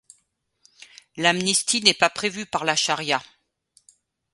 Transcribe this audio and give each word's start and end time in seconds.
L’amnistie 1.15 1.79
n’est 1.83 1.93
pas 1.93 2.09
prévue 2.09 2.47
par 2.47 2.65
la 2.65 2.75
charia. 2.75 3.21